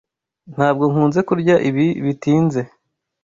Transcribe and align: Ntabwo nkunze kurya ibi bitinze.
Ntabwo 0.53 0.83
nkunze 0.91 1.19
kurya 1.27 1.55
ibi 1.69 1.85
bitinze. 2.05 2.61